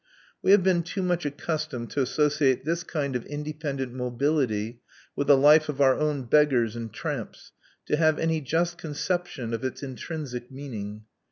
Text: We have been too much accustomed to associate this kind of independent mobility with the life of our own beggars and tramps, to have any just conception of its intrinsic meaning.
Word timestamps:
We 0.41 0.49
have 0.49 0.63
been 0.63 0.81
too 0.81 1.03
much 1.03 1.27
accustomed 1.27 1.91
to 1.91 2.01
associate 2.01 2.65
this 2.65 2.81
kind 2.83 3.15
of 3.15 3.23
independent 3.27 3.93
mobility 3.93 4.81
with 5.15 5.27
the 5.27 5.37
life 5.37 5.69
of 5.69 5.79
our 5.79 5.93
own 5.93 6.23
beggars 6.23 6.75
and 6.75 6.91
tramps, 6.91 7.51
to 7.85 7.97
have 7.97 8.17
any 8.17 8.41
just 8.41 8.79
conception 8.79 9.53
of 9.53 9.63
its 9.63 9.83
intrinsic 9.83 10.49
meaning. 10.51 11.03